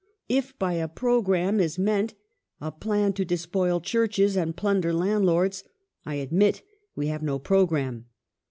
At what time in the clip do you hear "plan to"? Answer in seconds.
2.71-3.23